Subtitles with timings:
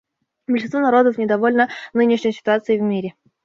[0.47, 3.13] Большинство народов недовольно нынешней ситуацией в мире.